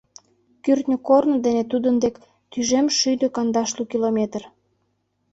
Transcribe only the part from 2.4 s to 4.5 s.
тӱжем шӱдӧ кандашлу километр.